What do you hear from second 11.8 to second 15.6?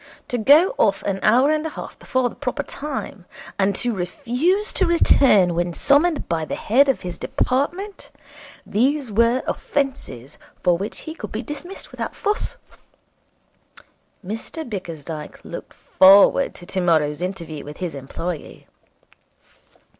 without fuss. Mr Bickersdyke